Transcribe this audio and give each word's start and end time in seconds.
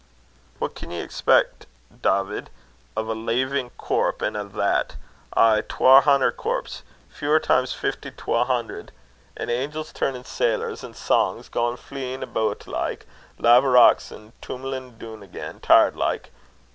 "What 0.57 0.73
can 0.73 0.89
ye 0.89 0.99
expec, 0.99 1.67
Dawvid, 1.95 2.49
o' 2.97 3.03
a 3.03 3.13
leevin' 3.13 3.69
corp, 3.77 4.23
an' 4.23 4.35
a' 4.35 4.43
that? 4.43 4.95
ay, 5.37 5.61
twa 5.69 6.01
hunner 6.01 6.31
corps 6.31 6.81
fower 7.07 7.39
times 7.39 7.73
fifty's 7.73 8.13
twa 8.17 8.45
hunner 8.45 8.87
an' 9.37 9.51
angels 9.51 9.93
turnin' 9.93 10.23
sailors, 10.25 10.83
an' 10.83 10.95
sangs 10.95 11.49
gaein 11.49 11.77
fleein' 11.77 12.23
aboot 12.23 12.65
like 12.65 13.05
laverocks, 13.37 14.09
and 14.09 14.33
tummelin' 14.41 14.97
doon 14.97 15.21
again, 15.21 15.59
tired 15.59 15.95
like? 15.95 16.31